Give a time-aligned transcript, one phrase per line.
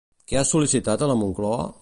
[0.31, 1.73] Què ha sol·licitat a la Moncloa?